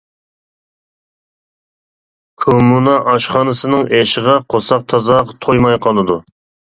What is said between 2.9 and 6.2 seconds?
ئاشخانىسىنىڭ ئېشىغا قورساق تازا تويماي قالىدۇ.